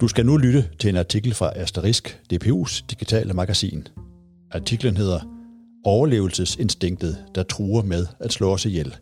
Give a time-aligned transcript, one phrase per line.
[0.00, 3.88] Du skal nu lytte til en artikel fra Asterisk, DPU's digitale magasin.
[4.50, 5.20] Artiklen hedder
[5.84, 8.96] Overlevelsesinstinktet, der truer med at slå os ihjel.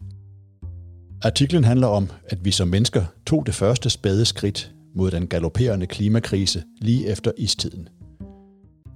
[1.22, 5.86] Artiklen handler om, at vi som mennesker tog det første spæde skridt mod den galopperende
[5.86, 7.88] klimakrise lige efter istiden.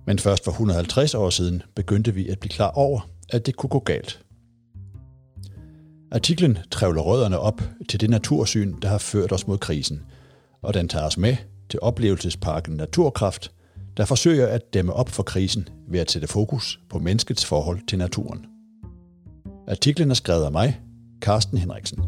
[0.06, 3.70] Men først for 150 år siden begyndte vi at blive klar over, at det kunne
[3.70, 4.24] gå galt.
[6.12, 10.00] Artiklen trævler rødderne op til det natursyn, der har ført os mod krisen,
[10.62, 11.36] og den tager os med
[11.72, 13.52] til oplevelsesparken Naturkraft,
[13.96, 17.98] der forsøger at dæmme op for krisen ved at sætte fokus på menneskets forhold til
[17.98, 18.46] naturen.
[19.68, 20.80] Artiklen er skrevet af mig,
[21.20, 21.98] Carsten Henriksen.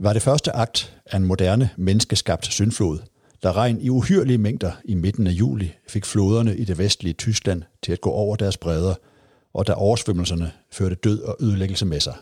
[0.00, 2.98] Var det første akt af en moderne, menneskeskabt syndflod,
[3.42, 7.62] da regn i uhyrlige mængder i midten af juli fik floderne i det vestlige Tyskland
[7.82, 8.94] til at gå over deres bredder,
[9.54, 12.16] og da oversvømmelserne førte død og ødelæggelse med sig.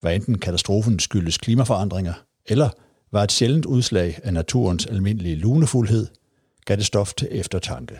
[0.00, 2.14] Hvad enten katastrofen skyldes klimaforandringer,
[2.46, 2.70] eller
[3.12, 6.06] var et sjældent udslag af naturens almindelige lunefuldhed,
[6.64, 7.98] gav det stof til eftertanke.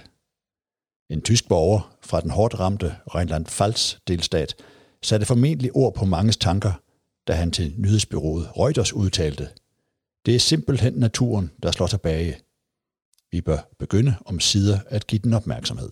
[1.11, 4.55] En tysk borger fra den hårdt ramte Rheinland-Pfalz delstat
[5.03, 6.73] satte formentlig ord på manges tanker,
[7.29, 9.49] da han til nyhedsbyrået Reuters udtalte,
[10.27, 12.41] det er simpelthen naturen, der slår tilbage.
[13.31, 15.91] Vi bør begynde om sider at give den opmærksomhed.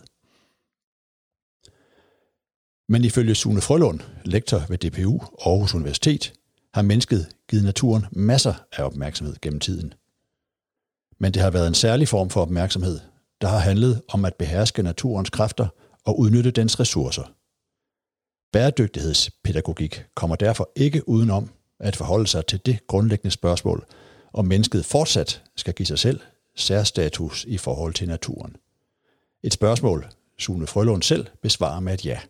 [2.89, 6.33] Men ifølge Sune Frølund, lektor ved DPU Aarhus Universitet,
[6.75, 9.95] har mennesket givet naturen masser af opmærksomhed gennem tiden.
[11.19, 13.01] Men det har været en særlig form for opmærksomhed,
[13.41, 15.69] der har handlet om at beherske naturens kræfter
[16.05, 17.33] og udnytte dens ressourcer.
[18.53, 23.87] Bæredygtighedspædagogik kommer derfor ikke udenom at forholde sig til det grundlæggende spørgsmål,
[24.33, 26.20] om mennesket fortsat skal give sig selv
[26.57, 28.57] særstatus i forhold til naturen.
[29.42, 30.07] Et spørgsmål,
[30.39, 32.20] Sune Frølund selv besvarer med et ja.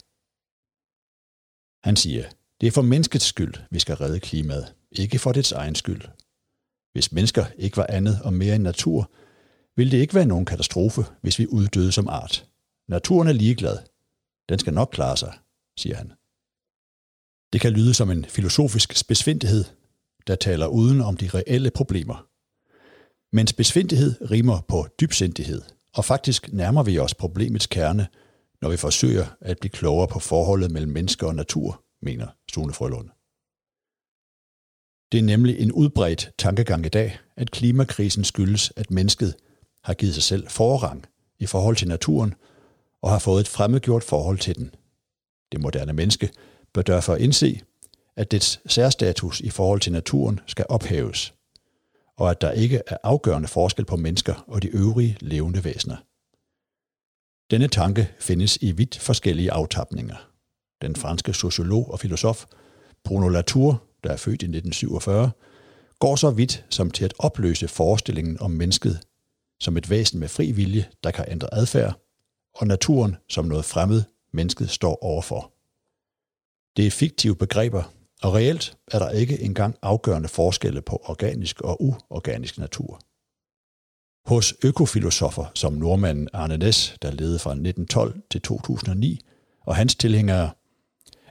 [1.85, 2.25] Han siger,
[2.61, 6.03] det er for menneskets skyld, vi skal redde klimaet, ikke for dets egen skyld.
[6.93, 9.11] Hvis mennesker ikke var andet og mere end natur,
[9.77, 12.49] ville det ikke være nogen katastrofe, hvis vi uddøde som art.
[12.89, 13.78] Naturen er ligeglad.
[14.49, 15.33] Den skal nok klare sig,
[15.78, 16.12] siger han.
[17.53, 19.65] Det kan lyde som en filosofisk besvindighed,
[20.27, 22.29] der taler uden om de reelle problemer.
[23.37, 25.62] Men besvindighed rimer på dybsindighed,
[25.95, 28.06] og faktisk nærmer vi os problemets kerne,
[28.62, 33.09] når vi forsøger at blive klogere på forholdet mellem mennesker og natur, mener Sune Frølund.
[35.12, 39.34] Det er nemlig en udbredt tankegang i dag, at klimakrisen skyldes, at mennesket
[39.84, 41.06] har givet sig selv forrang
[41.39, 42.34] i forhold til naturen
[43.03, 44.75] og har fået et fremmedgjort forhold til den.
[45.53, 46.31] Det moderne menneske
[46.73, 47.61] bør derfor indse,
[48.17, 51.34] at dets særstatus i forhold til naturen skal ophæves,
[52.17, 55.97] og at der ikke er afgørende forskel på mennesker og de øvrige levende væsener.
[57.51, 60.31] Denne tanke findes i vidt forskellige aftapninger.
[60.83, 62.45] Den franske sociolog og filosof
[63.05, 65.31] Bruno Latour, der er født i 1947,
[65.99, 69.01] går så vidt som til at opløse forestillingen om mennesket
[69.61, 72.01] som et væsen med fri vilje, der kan ændre adfærd,
[72.55, 74.03] og naturen som noget fremmed,
[74.33, 75.53] mennesket står overfor.
[76.77, 77.93] Det er fiktive begreber,
[78.23, 83.01] og reelt er der ikke engang afgørende forskelle på organisk og uorganisk natur.
[84.26, 89.20] Hos økofilosofer som nordmanden Arne Næs, der levede fra 1912 til 2009,
[89.60, 90.50] og hans tilhængere,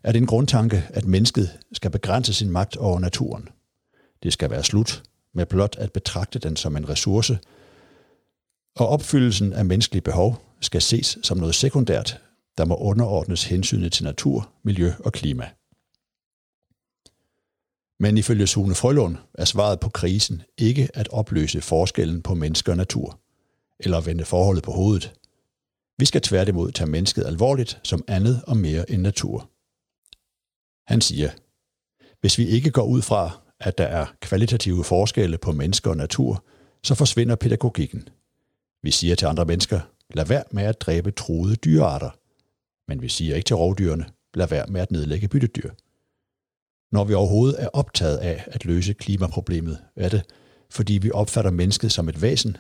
[0.03, 3.50] er det en grundtanke, at mennesket skal begrænse sin magt over naturen.
[4.23, 7.39] Det skal være slut med blot at betragte den som en ressource,
[8.75, 12.22] og opfyldelsen af menneskelige behov skal ses som noget sekundært,
[12.57, 15.50] der må underordnes hensynet til natur, miljø og klima.
[18.00, 22.78] Men ifølge Sune Frølund er svaret på krisen ikke at opløse forskellen på menneske og
[22.78, 23.19] natur,
[23.79, 25.13] eller vende forholdet på hovedet.
[25.97, 29.50] Vi skal tværtimod tage mennesket alvorligt som andet og mere end natur.
[30.88, 31.29] Han siger,
[32.22, 36.44] hvis vi ikke går ud fra, at der er kvalitative forskelle på mennesker og natur,
[36.83, 38.09] så forsvinder pædagogikken.
[38.83, 39.79] Vi siger til andre mennesker,
[40.13, 42.09] lad være med at dræbe truede dyrearter.
[42.88, 45.71] Men vi siger ikke til rovdyrene, lad være med at nedlægge byttedyr.
[46.95, 50.21] Når vi overhovedet er optaget af at løse klimaproblemet, er det,
[50.69, 52.57] fordi vi opfatter mennesket som et væsen,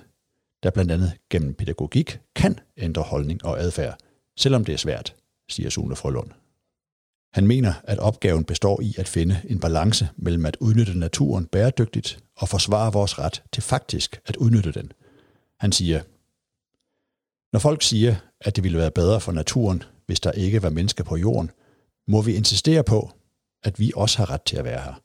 [0.63, 3.97] der blandt andet gennem pædagogik kan ændre holdning og adfærd,
[4.37, 5.15] selvom det er svært,
[5.49, 6.31] siger Sune Frølund.
[7.33, 12.19] Han mener, at opgaven består i at finde en balance mellem at udnytte naturen bæredygtigt
[12.37, 14.91] og forsvare vores ret til faktisk at udnytte den.
[15.59, 16.01] Han siger,
[17.53, 21.03] når folk siger, at det ville være bedre for naturen, hvis der ikke var mennesker
[21.03, 21.51] på jorden,
[22.07, 23.11] må vi insistere på,
[23.65, 25.01] at vi også har ret til at være her.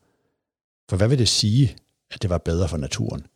[0.89, 1.77] For hvad vil det sige,
[2.11, 3.27] at det var bedre for naturen?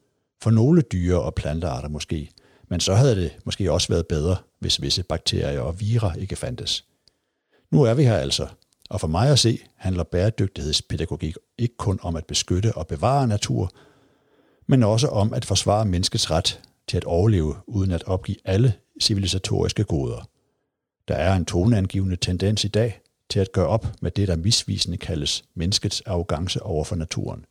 [0.42, 2.30] For nogle dyre- og plantearter måske,
[2.68, 6.84] men så havde det måske også været bedre, hvis visse bakterier og virer ikke fandtes.
[7.70, 8.48] Nu er vi her altså,
[8.90, 13.70] Og for mig at se handler bæredygtighedspædagogik ikke kun om at beskytte og bevare natur,
[14.66, 18.72] men også om at forsvare menneskets ret til at overleve uden at opgive alle
[19.02, 20.28] civilisatoriske goder.
[21.08, 23.00] Der er en toneangivende tendens i dag
[23.30, 27.44] til at gøre op med det, der misvisende kaldes menneskets arrogance over for naturen.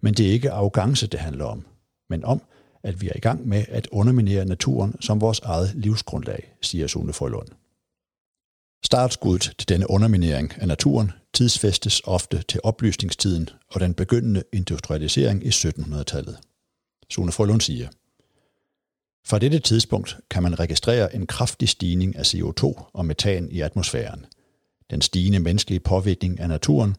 [0.00, 1.66] Men det er ikke arrogance, det handler om,
[2.10, 2.42] men om,
[2.82, 7.12] at vi er i gang med at underminere naturen som vores eget livsgrundlag, siger Sune
[7.12, 7.48] Frølund.
[8.84, 15.48] Startskuddet til denne underminering af naturen tidsfæstes ofte til oplysningstiden og den begyndende industrialisering i
[15.48, 16.38] 1700-tallet.
[17.10, 17.88] Sune Frølund siger,
[19.26, 24.26] Fra dette tidspunkt kan man registrere en kraftig stigning af CO2 og metan i atmosfæren.
[24.90, 26.96] Den stigende menneskelige påvirkning af naturen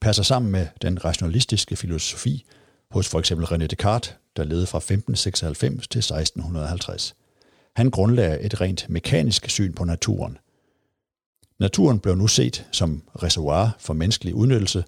[0.00, 2.44] passer sammen med den rationalistiske filosofi
[2.90, 7.14] hos for eksempel René Descartes, der levede fra 1596 til 1650.
[7.76, 10.38] Han grundlagde et rent mekanisk syn på naturen.
[11.60, 14.84] Naturen blev nu set som reservoir for menneskelig udnyttelse,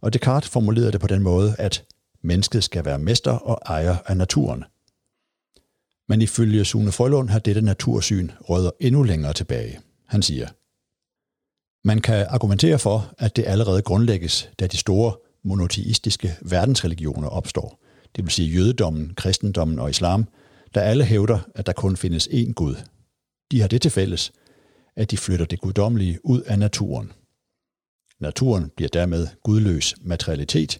[0.00, 1.84] og Descartes formulerede det på den måde, at
[2.22, 4.64] mennesket skal være mester og ejer af naturen.
[6.08, 9.80] Men ifølge Sune Frølund har dette natursyn rødder endnu længere tilbage.
[10.06, 10.48] Han siger,
[11.84, 15.12] man kan argumentere for, at det allerede grundlægges, da de store
[15.42, 17.78] monoteistiske verdensreligioner opstår,
[18.16, 20.26] det vil sige jødedommen, kristendommen og islam,
[20.74, 22.74] der alle hævder, at der kun findes én Gud.
[23.50, 24.32] De har det til fælles,
[24.96, 27.12] at de flytter det guddommelige ud af naturen.
[28.20, 30.78] Naturen bliver dermed gudløs materialitet,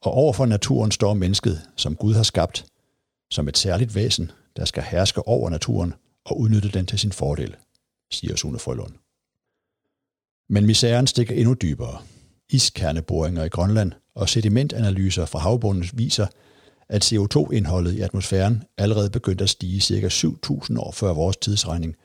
[0.00, 2.66] og overfor naturen står mennesket, som Gud har skabt,
[3.30, 5.94] som et særligt væsen, der skal herske over naturen
[6.24, 7.56] og udnytte den til sin fordel,
[8.10, 9.03] siger Sune Frølund.
[10.48, 11.98] Men misæren stikker endnu dybere.
[12.50, 16.26] Iskerneboringer i Grønland og sedimentanalyser fra havbunden viser,
[16.88, 20.08] at CO2-indholdet i atmosfæren allerede begyndte at stige ca.
[20.08, 21.96] 7.000 år før vores tidsregning,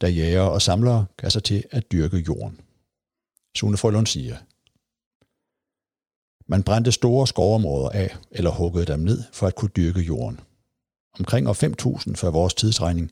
[0.00, 2.60] da jæger og samlere gav sig til at dyrke jorden.
[3.56, 4.36] Sune Frølund siger,
[6.48, 10.40] man brændte store skovområder af eller huggede dem ned for at kunne dyrke jorden.
[11.18, 13.10] Omkring år 5000 før vores tidsregning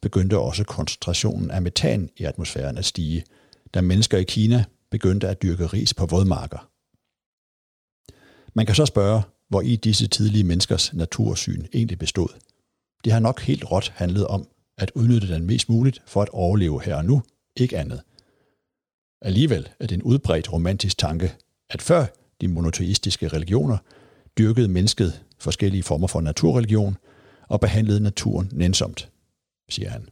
[0.00, 3.24] begyndte også koncentrationen af metan i atmosfæren at stige,
[3.74, 6.70] da mennesker i Kina begyndte at dyrke ris på vådmarker.
[8.54, 12.28] Man kan så spørge, hvor i disse tidlige menneskers natursyn egentlig bestod.
[13.04, 14.48] Det har nok helt råt handlet om
[14.78, 17.22] at udnytte den mest muligt for at overleve her og nu,
[17.56, 18.00] ikke andet.
[19.22, 21.34] Alligevel er det en udbredt romantisk tanke,
[21.70, 22.06] at før
[22.40, 23.78] de monoteistiske religioner
[24.38, 26.96] dyrkede mennesket forskellige former for naturreligion
[27.48, 29.08] og behandlede naturen nænsomt,
[29.68, 30.08] siger han.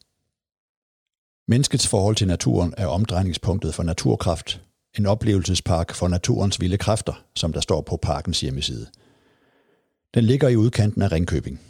[1.49, 4.61] Menneskets forhold til naturen er omdrejningspunktet for Naturkraft,
[4.99, 8.87] en oplevelsespark for naturens vilde kræfter, som der står på parkens hjemmeside.
[10.15, 11.61] Den ligger i udkanten af Ringkøbing,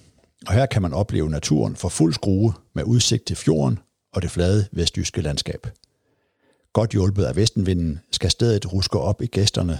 [0.47, 3.79] og her kan man opleve naturen for fuld skrue med udsigt til fjorden
[4.13, 5.67] og det flade vestjyske landskab.
[6.73, 9.79] Godt hjulpet af vestenvinden skal stedet ruske op i gæsterne,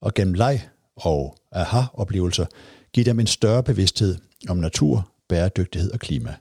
[0.00, 2.46] og gennem leg og aha-oplevelser
[2.92, 4.16] give dem en større bevidsthed
[4.48, 6.34] om natur, bæredygtighed og klima.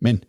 [0.00, 0.24] Men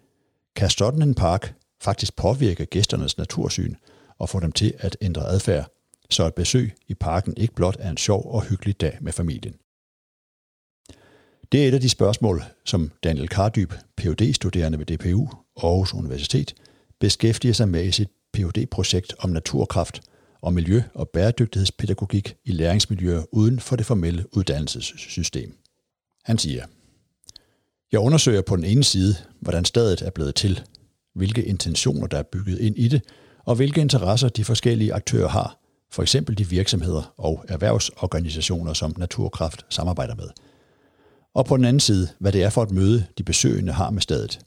[0.56, 1.53] kan sådan en park
[1.86, 3.76] faktisk påvirke gæsternes natursyn
[4.18, 5.72] og få dem til at ændre adfærd,
[6.10, 9.56] så et besøg i parken ikke blot er en sjov og hyggelig dag med familien.
[11.52, 15.28] Det er et af de spørgsmål, som Daniel Kardyb, phd studerende ved DPU
[15.64, 16.56] Aarhus Universitet,
[17.00, 20.02] beskæftiger sig med i sit phd projekt om naturkraft
[20.42, 25.58] og miljø- og bæredygtighedspædagogik i læringsmiljøer uden for det formelle uddannelsessystem.
[26.24, 26.65] Han siger,
[27.92, 30.62] Jeg undersøger på den ene side, hvordan stedet er blevet til,
[31.15, 33.01] hvilke intentioner der er bygget ind i det,
[33.45, 35.60] og hvilke interesser de forskellige aktører har,
[35.91, 40.29] for eksempel de virksomheder og erhvervsorganisationer, som Naturkraft samarbejder med.
[41.34, 44.01] Og på den anden side, hvad det er for et møde, de besøgende har med
[44.01, 44.39] stedet.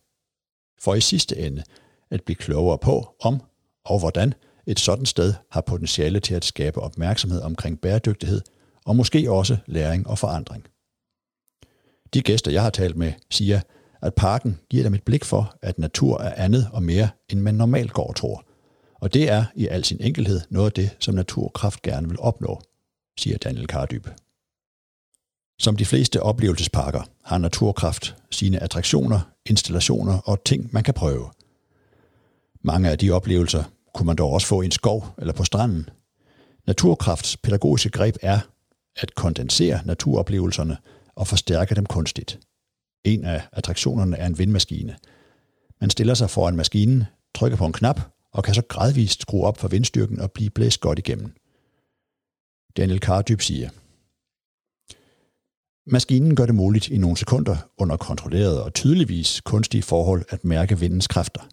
[0.80, 1.62] For i sidste ende
[2.10, 3.40] at blive klogere på, om
[3.84, 4.34] og hvordan
[4.66, 8.40] et sådan sted har potentiale til at skabe opmærksomhed omkring bæredygtighed
[8.84, 10.64] og måske også læring og forandring.
[12.14, 13.60] De gæster, jeg har talt med, siger,
[14.02, 17.54] at parken giver dem et blik for, at natur er andet og mere, end man
[17.54, 18.44] normalt går og tror.
[18.94, 22.60] Og det er i al sin enkelhed noget af det, som Naturkraft gerne vil opnå,
[23.18, 24.06] siger Daniel Kardyb.
[25.60, 31.30] Som de fleste oplevelsesparker har Naturkraft sine attraktioner, installationer og ting, man kan prøve.
[32.62, 33.64] Mange af de oplevelser
[33.94, 35.88] kunne man dog også få i en skov eller på stranden.
[36.66, 38.40] Naturkrafts pædagogiske greb er
[38.96, 40.76] at kondensere naturoplevelserne
[41.14, 42.38] og forstærke dem kunstigt.
[43.04, 44.96] En af attraktionerne er en vindmaskine.
[45.80, 48.00] Man stiller sig foran maskinen, trykker på en knap
[48.32, 51.32] og kan så gradvist skrue op for vindstyrken og blive blæst godt igennem.
[52.76, 53.70] Daniel Kardyb siger,
[55.90, 60.78] Maskinen gør det muligt i nogle sekunder under kontrollerede og tydeligvis kunstige forhold at mærke
[60.78, 61.48] vindens kræfter.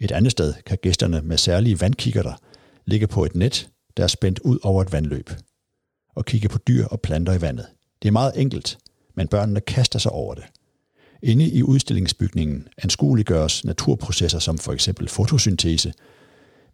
[0.00, 2.34] Et andet sted kan gæsterne med særlige vandkikkerter
[2.84, 5.30] ligge på et net, der er spændt ud over et vandløb,
[6.14, 7.66] og kigge på dyr og planter i vandet.
[8.02, 8.78] Det er meget enkelt,
[9.18, 10.44] men børnene kaster sig over det.
[11.22, 15.92] Inde i udstillingsbygningen anskueliggøres naturprocesser som for eksempel fotosyntese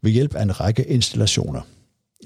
[0.02, 1.60] ved hjælp af en række installationer.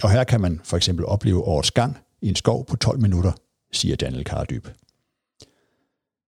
[0.03, 3.33] Og her kan man for eksempel opleve årets gang i en skov på 12 minutter,
[3.73, 4.69] siger Daniel Kardyb.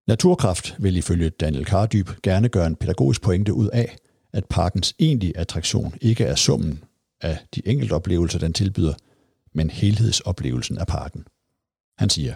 [0.07, 3.97] Naturkraft vil ifølge Daniel Kardyb gerne gøre en pædagogisk pointe ud af,
[4.33, 6.83] at parkens egentlige attraktion ikke er summen
[7.21, 8.93] af de enkelte oplevelser, den tilbyder,
[9.53, 11.25] men helhedsoplevelsen af parken.
[11.97, 12.35] Han siger,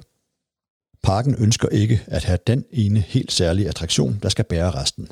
[1.06, 5.08] Parken ønsker ikke at have den ene helt særlige attraktion, der skal bære resten.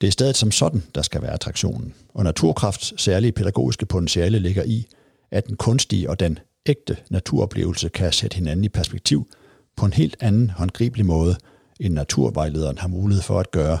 [0.00, 4.62] Det er stedet som sådan, der skal være attraktionen, og Naturkrafts særlige pædagogiske potentiale ligger
[4.62, 4.86] i,
[5.30, 9.28] at den kunstige og den ægte naturoplevelse kan sætte hinanden i perspektiv
[9.76, 11.36] på en helt anden håndgribelig måde,
[11.80, 13.78] end naturvejlederen har mulighed for at gøre,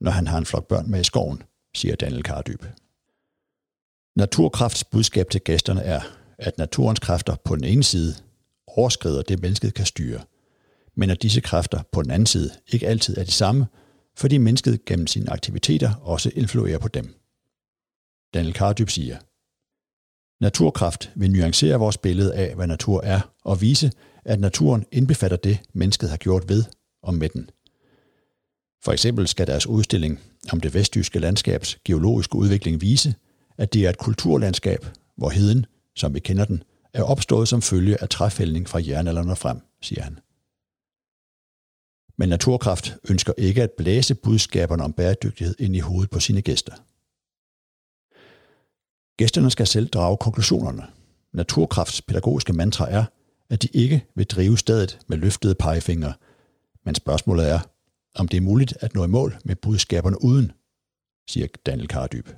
[0.00, 1.42] når han har en flok børn med i skoven,
[1.74, 2.64] siger Daniel Kardyb.
[4.16, 6.00] Naturkrafts budskab til gæsterne er,
[6.38, 8.14] at naturens kræfter på den ene side
[8.78, 10.20] overskrider det, mennesket kan styre,
[10.94, 13.66] men at disse kræfter på den anden side ikke altid er de samme,
[14.16, 17.14] fordi mennesket gennem sine aktiviteter også influerer på dem.
[18.34, 19.16] Daniel Kardyb siger,
[20.40, 23.92] Naturkraft vil nuancere vores billede af, hvad natur er, og vise,
[24.24, 26.64] at naturen indbefatter det, mennesket har gjort ved
[27.02, 27.50] og med den.
[28.84, 30.20] For eksempel skal deres udstilling
[30.52, 33.14] om det vestjyske landskabs geologiske udvikling vise,
[33.58, 35.66] at det er et kulturlandskab, hvor heden,
[35.96, 36.62] som vi kender den,
[36.94, 40.18] er opstået som følge af træfældning fra jernalderen og frem, siger han.
[42.18, 46.74] Men Naturkraft ønsker ikke at blæse budskaberne om bæredygtighed ind i hovedet på sine gæster.
[49.16, 50.86] Gæsterne skal selv drage konklusionerne.
[51.32, 53.04] Naturkrafts pædagogiske mantra er,
[53.50, 56.14] at de ikke vil drive stedet med løftede pegefingre,
[56.84, 57.60] men spørgsmålet er,
[58.14, 60.52] om det er muligt at nå i mål med budskaberne uden,
[61.28, 62.28] siger Daniel Kardyb.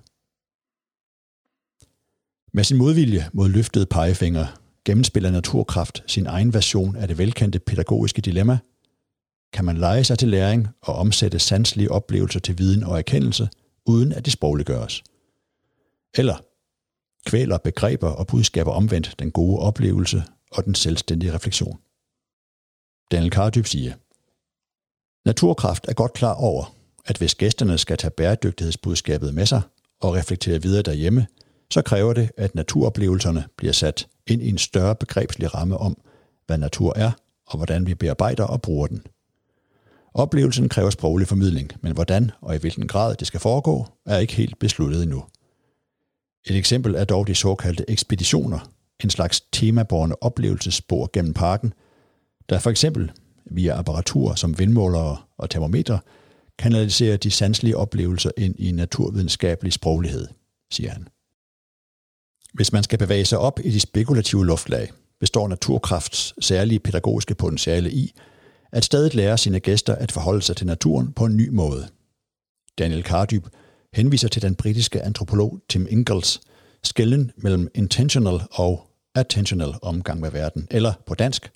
[2.53, 4.47] Med sin modvilje mod løftede pegefinger
[4.85, 8.59] gennemspiller Naturkraft sin egen version af det velkendte pædagogiske dilemma.
[9.53, 13.49] Kan man lege sig til læring og omsætte sanselige oplevelser til viden og erkendelse,
[13.87, 15.03] uden at det sprogliggøres?
[16.15, 16.45] Eller
[17.27, 21.79] kvæler begreber og budskaber omvendt den gode oplevelse og den selvstændige refleksion?
[23.11, 23.95] Daniel Kardyb siger,
[25.27, 26.75] Naturkraft er godt klar over,
[27.07, 29.63] at hvis gæsterne skal tage bæredygtighedsbudskabet med sig
[30.01, 31.27] og reflektere videre derhjemme–
[31.71, 36.01] så kræver det, at naturoplevelserne bliver sat ind i en større begrebslig ramme om,
[36.47, 37.11] hvad natur er,
[37.47, 39.03] og hvordan vi bearbejder og bruger den.
[40.15, 44.33] Oplevelsen kræver sproglig formidling, men hvordan og i hvilken grad det skal foregå, er ikke
[44.33, 45.25] helt besluttet endnu.
[46.47, 48.71] Et eksempel er dog de såkaldte ekspeditioner,
[49.05, 51.73] en slags temaborne oplevelsesspor gennem parken,
[52.49, 53.13] der for eksempel
[53.45, 55.99] via apparatur som vindmålere og termometer
[56.59, 60.29] kanaliserer de sanselige oplevelser ind i naturvidenskabelig sproglighed,
[60.71, 61.09] siger han.
[62.55, 67.93] Hvis man skal bevæge sig op i de spekulative luftlag, består naturkrafts særlige pædagogiske potentiale
[67.93, 68.13] i,
[68.73, 71.89] at stadig lære sine gæster at forholde sig til naturen på en ny måde.
[72.79, 73.47] Daniel Cardyb
[73.93, 76.41] henviser til den britiske antropolog Tim Ingalls
[76.83, 81.51] skælden mellem intentional og attentional omgang med verden, eller på dansk,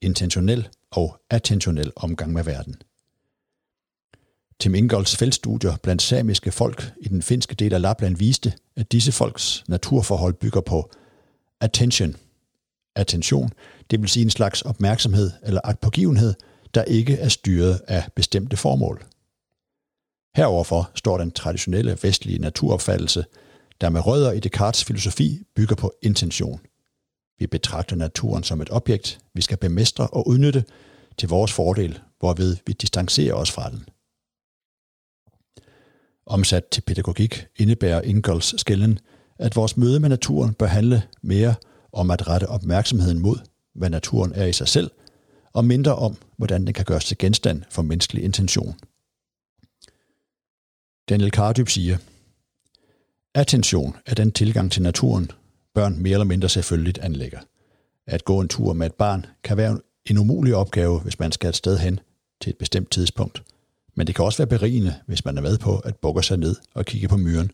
[0.00, 2.76] intentionel og attentionel omgang med verden.
[4.58, 9.12] Tim Ingolds feltstudier blandt samiske folk i den finske del af Lapland viste, at disse
[9.12, 10.90] folks naturforhold bygger på
[11.60, 12.16] attention,
[12.96, 13.50] attention,
[13.90, 16.34] det vil sige en slags opmærksomhed eller agtpågivenhed,
[16.74, 19.04] der ikke er styret af bestemte formål.
[20.36, 23.24] Heroverfor står den traditionelle vestlige naturopfattelse,
[23.80, 26.60] der med rødder i Descartes filosofi bygger på intention.
[27.38, 30.64] Vi betragter naturen som et objekt, vi skal bemestre og udnytte
[31.18, 33.84] til vores fordel, hvorved vi distancerer os fra den.
[36.26, 38.98] Omsat til pædagogik indebærer Ingalls skælden,
[39.38, 41.54] at vores møde med naturen bør handle mere
[41.92, 43.36] om at rette opmærksomheden mod,
[43.74, 44.90] hvad naturen er i sig selv,
[45.52, 48.74] og mindre om, hvordan den kan gøres til genstand for menneskelig intention.
[51.08, 51.98] Daniel Cardyb siger,
[53.34, 55.30] Attention er den tilgang til naturen,
[55.74, 57.40] børn mere eller mindre selvfølgeligt anlægger.
[58.06, 61.48] At gå en tur med et barn kan være en umulig opgave, hvis man skal
[61.48, 62.00] et sted hen
[62.40, 63.42] til et bestemt tidspunkt–
[63.94, 66.56] men det kan også være berigende, hvis man er med på at bukke sig ned
[66.74, 67.50] og kigge på myren.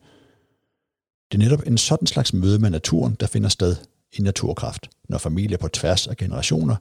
[1.32, 3.76] Det er netop en sådan slags møde med naturen, der finder sted
[4.12, 6.76] i naturkraft, når familier på tværs af generationer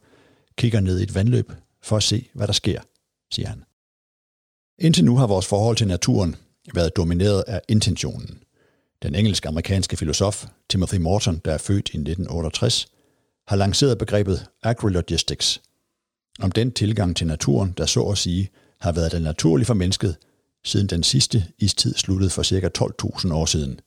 [0.57, 1.51] kigger ned i et vandløb
[1.83, 2.81] for at se, hvad der sker,
[3.31, 3.63] siger han.
[4.79, 6.35] Indtil nu har vores forhold til naturen
[6.73, 8.39] været domineret af intentionen.
[9.03, 12.87] Den engelsk-amerikanske filosof Timothy Morton, der er født i 1968,
[13.47, 15.61] har lanceret begrebet agrilogistics
[16.39, 18.49] om den tilgang til naturen, der så at sige
[18.81, 20.15] har været den naturlige for mennesket,
[20.63, 22.69] siden den sidste istid sluttede for ca.
[22.77, 23.79] 12.000 år siden.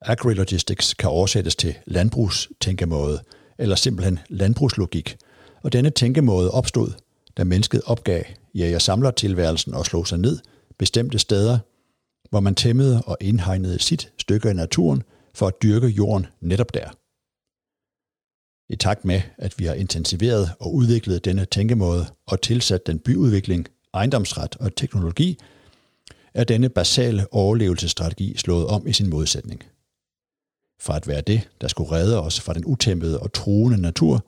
[0.00, 3.20] Agrilogistics kan oversættes til landbrugstænkemåde
[3.58, 5.16] eller simpelthen landbrugslogik,
[5.62, 6.92] og denne tænkemåde opstod,
[7.36, 8.22] da mennesket opgav
[8.54, 10.38] jæger samler tilværelsen og slog sig ned
[10.78, 11.58] bestemte steder,
[12.30, 15.02] hvor man tæmmede og indhegnede sit stykke af naturen
[15.34, 16.90] for at dyrke jorden netop der.
[18.70, 23.68] I takt med, at vi har intensiveret og udviklet denne tænkemåde og tilsat den byudvikling,
[23.94, 25.38] ejendomsret og teknologi,
[26.34, 29.62] er denne basale overlevelsesstrategi slået om i sin modsætning.
[30.80, 34.24] Fra at være det, der skulle redde os fra den utæmpede og truende natur,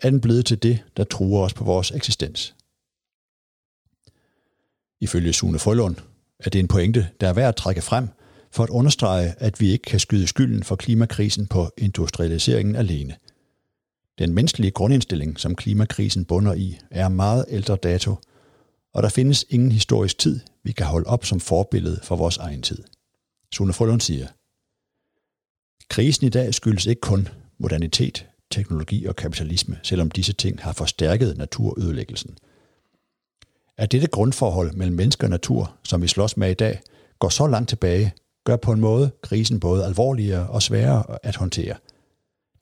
[0.00, 2.54] er den blevet til det, der truer os på vores eksistens.
[5.00, 5.96] Ifølge Sune Frølund
[6.38, 8.08] er det en pointe, der er værd at trække frem
[8.50, 13.16] for at understrege, at vi ikke kan skyde skylden for klimakrisen på industrialiseringen alene.
[14.18, 18.14] Den menneskelige grundindstilling, som klimakrisen bunder i, er meget ældre dato,
[18.94, 22.62] og der findes ingen historisk tid, vi kan holde op som forbillede for vores egen
[22.62, 22.82] tid.
[23.54, 24.26] Sune Frølund siger,
[25.88, 31.38] Krisen i dag skyldes ikke kun modernitet, teknologi og kapitalisme, selvom disse ting har forstærket
[31.38, 32.36] naturødelæggelsen.
[33.76, 36.80] At dette grundforhold mellem menneske og natur, som vi slås med i dag,
[37.18, 38.12] går så langt tilbage,
[38.44, 41.76] gør på en måde krisen både alvorligere og sværere at håndtere.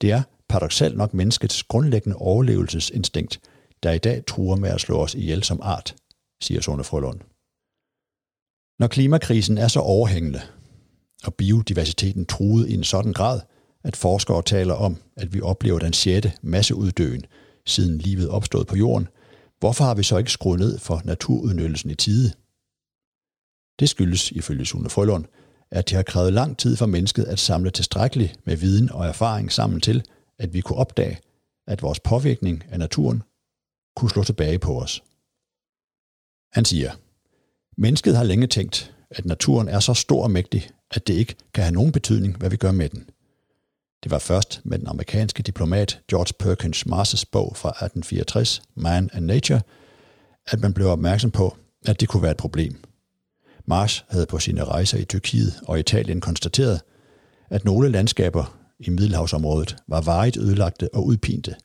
[0.01, 3.39] Det er paradoxalt nok menneskets grundlæggende overlevelsesinstinkt,
[3.83, 5.95] der i dag truer med at slå os ihjel som art,
[6.41, 7.19] siger Sone Frølund.
[8.79, 10.41] Når klimakrisen er så overhængende,
[11.23, 13.41] og biodiversiteten truet i en sådan grad,
[13.83, 17.25] at forskere taler om, at vi oplever den sjette masseuddøen,
[17.65, 19.07] siden livet opstod på jorden,
[19.59, 22.31] hvorfor har vi så ikke skruet ned for naturudnyttelsen i tide?
[23.79, 25.25] Det skyldes, ifølge Sune Frølund,
[25.71, 29.51] at det har krævet lang tid for mennesket at samle tilstrækkeligt med viden og erfaring
[29.51, 30.03] sammen til,
[30.39, 31.19] at vi kunne opdage,
[31.67, 33.23] at vores påvirkning af naturen
[33.95, 35.03] kunne slå tilbage på os.
[36.51, 36.91] Han siger,
[37.77, 41.63] mennesket har længe tænkt, at naturen er så stor og mægtig, at det ikke kan
[41.63, 43.09] have nogen betydning, hvad vi gør med den.
[44.03, 49.25] Det var først med den amerikanske diplomat George Perkins Mars' bog fra 1864, Man and
[49.25, 49.61] Nature,
[50.47, 52.83] at man blev opmærksom på, at det kunne være et problem.
[53.65, 56.81] Mars havde på sine rejser i Tyrkiet og Italien konstateret,
[57.49, 61.55] at nogle landskaber i Middelhavsområdet var varigt ødelagte og udpinte,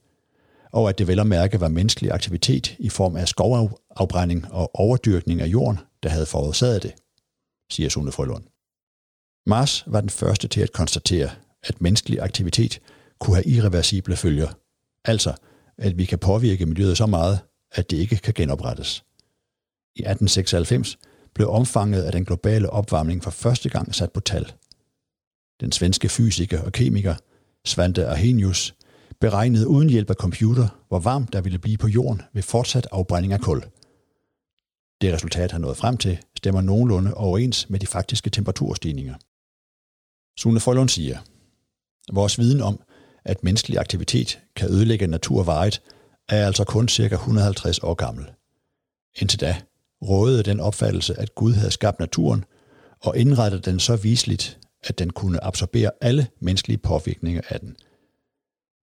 [0.73, 5.41] og at det vel at mærke var menneskelig aktivitet i form af skovafbrænding og overdyrkning
[5.41, 6.93] af jorden, der havde forårsaget det,
[7.71, 8.45] siger Sune Frølund.
[9.47, 11.31] Mars var den første til at konstatere,
[11.63, 12.81] at menneskelig aktivitet
[13.19, 14.49] kunne have irreversible følger.
[15.05, 15.35] Altså,
[15.79, 17.41] at vi kan påvirke miljøet så meget,
[17.73, 19.05] at det ikke kan genoprettes.
[19.97, 20.99] I 1896
[21.35, 24.53] blev omfanget af den globale opvarmning for første gang sat på tal.
[25.63, 27.15] Den svenske fysiker og kemiker
[27.65, 28.75] Svante Arrhenius
[29.21, 33.33] beregnede uden hjælp af computer, hvor varmt der ville blive på jorden ved fortsat afbrænding
[33.33, 33.63] af kul.
[35.01, 39.15] Det resultat, han nåede frem til, stemmer nogenlunde overens med de faktiske temperaturstigninger.
[40.37, 41.19] Sune Frølund siger,
[42.13, 42.81] Vores viden om,
[43.25, 45.83] at menneskelig aktivitet kan ødelægge natur varigt,
[46.29, 47.15] er altså kun ca.
[47.15, 48.27] 150 år gammel.
[49.21, 49.57] Indtil da
[50.03, 52.45] rådede den opfattelse, at Gud havde skabt naturen
[53.01, 57.77] og indrettet den så visligt, at den kunne absorbere alle menneskelige påvirkninger af den.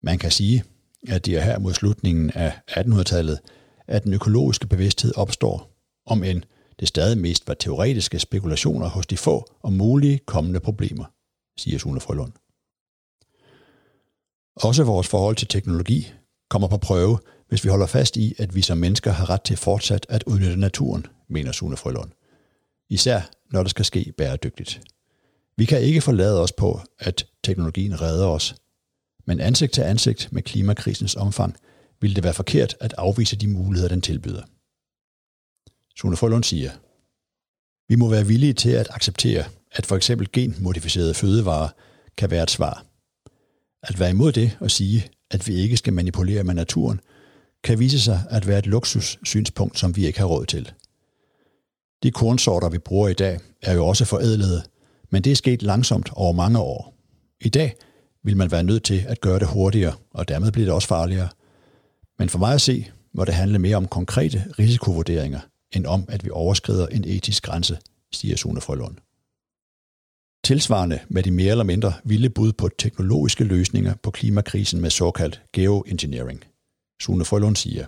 [0.03, 0.63] Man kan sige,
[1.07, 3.39] at det er her mod slutningen af 1800-tallet,
[3.87, 5.71] at den økologiske bevidsthed opstår,
[6.05, 6.43] om end
[6.79, 11.05] det stadig mest var teoretiske spekulationer hos de få om mulige kommende problemer,
[11.57, 12.33] siger Sune Frølund.
[14.55, 16.13] Også vores forhold til teknologi
[16.49, 19.57] kommer på prøve, hvis vi holder fast i, at vi som mennesker har ret til
[19.57, 22.11] fortsat at udnytte naturen, mener Sune Frølund.
[22.89, 24.81] Især når det skal ske bæredygtigt.
[25.57, 28.55] Vi kan ikke forlade os på, at teknologien redder os.
[29.25, 31.55] Men ansigt til ansigt med klimakrisens omfang
[32.01, 34.43] ville det være forkert at afvise de muligheder, den tilbyder.
[35.95, 36.71] Sune Frølund siger,
[37.89, 41.69] vi må være villige til at acceptere, at for eksempel genmodificerede fødevarer
[42.17, 42.85] kan være et svar.
[43.83, 46.99] At være imod det og sige, at vi ikke skal manipulere med naturen,
[47.63, 50.71] kan vise sig at være et luksussynspunkt, som vi ikke har råd til.
[52.03, 54.63] De kornsorter, vi bruger i dag, er jo også forædlede,
[55.09, 56.93] men det er sket langsomt over mange år.
[57.41, 57.75] I dag
[58.23, 61.29] vil man være nødt til at gøre det hurtigere, og dermed bliver det også farligere.
[62.19, 65.39] Men for mig at se, må det handle mere om konkrete risikovurderinger,
[65.71, 67.77] end om, at vi overskrider en etisk grænse,
[68.11, 68.95] siger Sune Frølund.
[70.43, 75.41] Tilsvarende med de mere eller mindre vilde bud på teknologiske løsninger på klimakrisen med såkaldt
[75.53, 76.43] geoengineering.
[77.01, 77.85] Sune Frølund siger,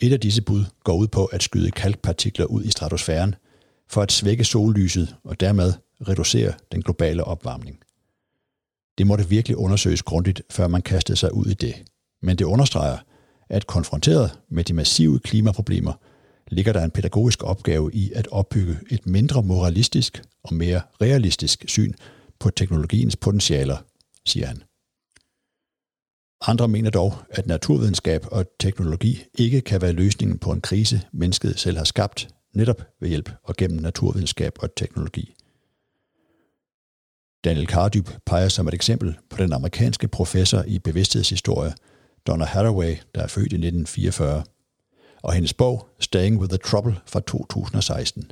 [0.00, 3.34] et af disse bud går ud på at skyde kalkpartikler ud i stratosfæren
[3.88, 5.72] for at svække sollyset og dermed
[6.08, 7.78] reducere den globale opvarmning.
[8.98, 11.74] Det måtte virkelig undersøges grundigt, før man kastede sig ud i det.
[12.22, 12.98] Men det understreger,
[13.48, 15.92] at konfronteret med de massive klimaproblemer,
[16.48, 21.92] ligger der en pædagogisk opgave i at opbygge et mindre moralistisk og mere realistisk syn
[22.38, 23.76] på teknologiens potentialer,
[24.26, 24.62] siger han.
[26.46, 31.58] Andre mener dog, at naturvidenskab og teknologi ikke kan være løsningen på en krise, mennesket
[31.58, 35.34] selv har skabt, netop ved hjælp og gennem naturvidenskab og teknologi.
[37.44, 41.74] Daniel Cardyb peger som et eksempel på den amerikanske professor i bevidsthedshistorie,
[42.26, 44.44] Donna Haraway, der er født i 1944,
[45.22, 48.30] og hendes bog Staying with the Trouble fra 2016.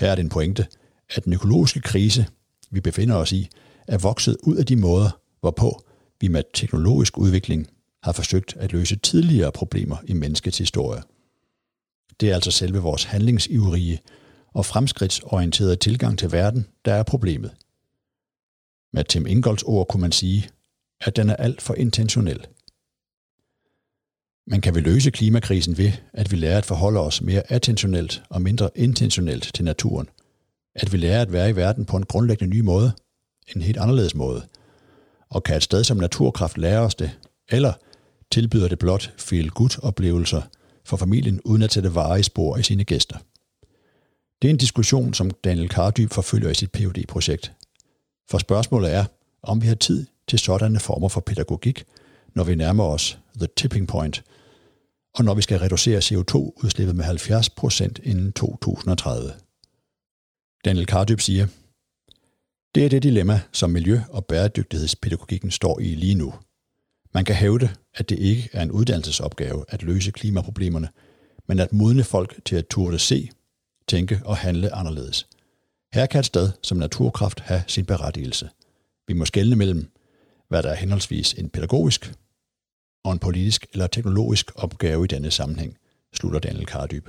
[0.00, 0.66] Her er den en pointe,
[1.08, 2.26] at den økologiske krise,
[2.70, 3.48] vi befinder os i,
[3.88, 5.82] er vokset ud af de måder, hvorpå
[6.20, 7.66] vi med teknologisk udvikling
[8.02, 11.02] har forsøgt at løse tidligere problemer i menneskets historie.
[12.20, 14.00] Det er altså selve vores handlingsivrige
[14.54, 17.54] og fremskridtsorienterede tilgang til verden, der er problemet.
[18.92, 20.48] Med Tim Ingolds ord kunne man sige,
[21.00, 22.46] at den er alt for intentionel.
[24.46, 28.42] Men kan vi løse klimakrisen ved, at vi lærer at forholde os mere attentionelt og
[28.42, 30.08] mindre intentionelt til naturen?
[30.74, 32.92] At vi lærer at være i verden på en grundlæggende ny måde,
[33.56, 34.46] en helt anderledes måde–
[35.30, 37.72] og kan et sted som naturkraft lære os det, eller
[38.32, 40.42] tilbyder det blot feel-good-oplevelser
[40.90, 43.18] for familien uden at sætte varige spor i sine gæster.
[44.42, 47.52] Det er en diskussion, som Daniel Kardyb forfølger i sit phd projekt
[48.30, 49.04] For spørgsmålet er,
[49.42, 51.84] om vi har tid til sådanne former for pædagogik,
[52.34, 54.22] når vi nærmer os the tipping point,
[55.14, 59.32] og når vi skal reducere CO2-udslippet med 70% inden 2030.
[60.64, 61.46] Daniel Kardyb siger,
[62.74, 66.34] det er det dilemma, som miljø- og bæredygtighedspædagogikken står i lige nu.
[67.14, 70.88] Man kan hævde, at det ikke er en uddannelsesopgave at løse klimaproblemerne,
[71.48, 73.30] men at modne folk til at turde se,
[73.88, 75.26] tænke og handle anderledes.
[75.94, 78.50] Her kan et sted som naturkraft have sin berettigelse.
[79.08, 79.90] Vi må skelne mellem,
[80.48, 82.14] hvad der er henholdsvis en pædagogisk
[83.04, 85.76] og en politisk eller teknologisk opgave i denne sammenhæng,
[86.14, 87.08] slutter Daniel Kardyb.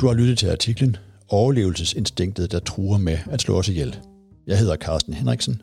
[0.00, 0.96] Du har lyttet til artiklen
[1.28, 4.00] overlevelsesinstinktet, der truer med at slå os ihjel.
[4.46, 5.62] Jeg hedder Carsten Henriksen.